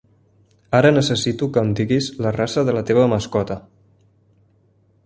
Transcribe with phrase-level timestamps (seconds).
[0.77, 3.61] Ara necessito que em diguis la raça de la teva mascota.